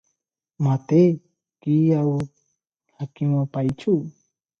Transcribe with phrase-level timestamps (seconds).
[0.67, 1.01] ମୋତେ
[1.65, 2.13] କି ଆଉ
[3.03, 3.95] ହାକିମ ପାଇଛୁ?